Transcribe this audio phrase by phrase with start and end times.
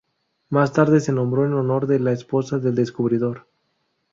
[0.49, 3.45] Más tarde se nombró en honor de la esposa del descubridor.